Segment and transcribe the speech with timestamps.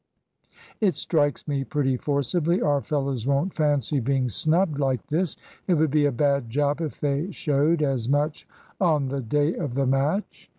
[0.79, 5.37] "It strikes me pretty forcibly our fellows won't fancy being snubbed like this.
[5.67, 8.47] It would be a bad job if they showed as much
[8.79, 10.49] on the day of the match."